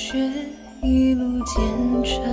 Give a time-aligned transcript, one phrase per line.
[0.00, 0.16] 雪
[0.80, 1.62] 一路兼
[2.02, 2.24] 程，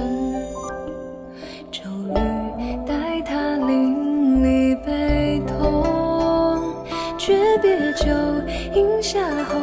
[1.69, 1.81] 骤
[2.15, 5.83] 雨待他淋漓悲痛，
[7.17, 8.05] 诀别酒
[8.73, 9.59] 饮下后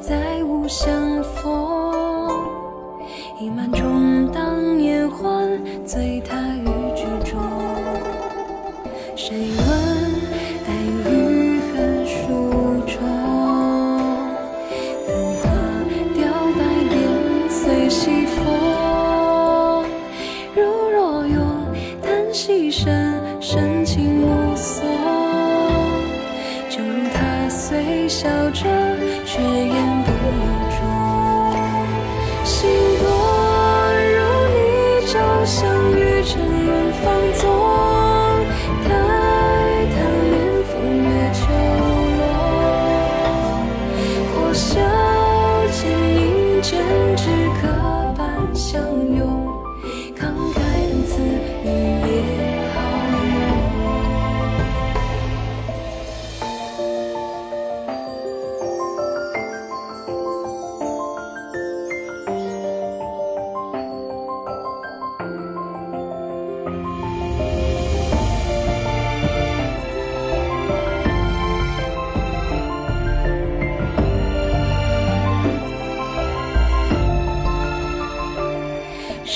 [0.00, 2.28] 再无相逢。
[3.40, 3.93] 已满中
[22.74, 24.84] 叹息声，深情目送。
[26.68, 28.64] 就如他虽笑着，
[29.24, 30.80] 却言不由衷。
[32.44, 33.06] 心多
[34.10, 34.16] 如
[34.50, 37.83] 你，朝，相遇沉沦放纵。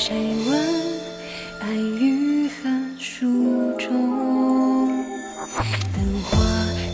[0.01, 0.15] 谁
[0.49, 0.57] 问
[1.61, 4.89] 爱与恨书中？
[5.93, 6.39] 灯花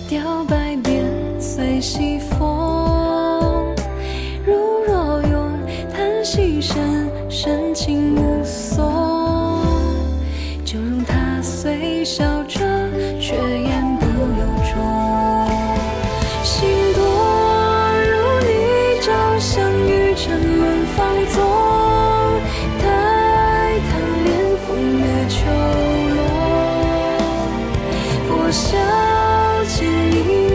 [0.08, 1.04] 凋白便
[1.38, 3.76] 随西风。
[4.46, 4.54] 如
[4.86, 5.52] 若用
[5.92, 8.33] 叹息声，深情无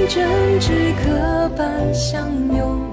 [0.09, 2.88] 争执刻板，相拥。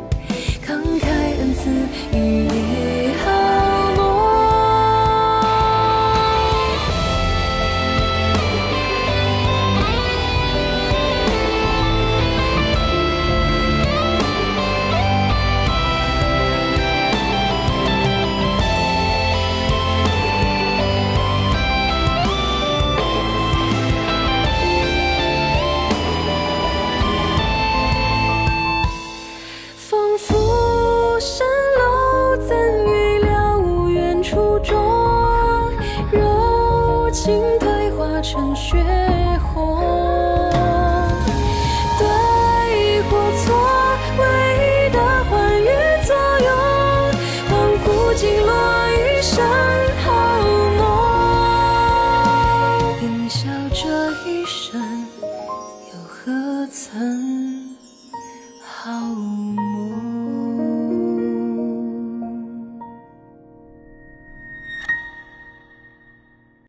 [37.26, 38.76] 心退化成血
[39.52, 39.85] 红。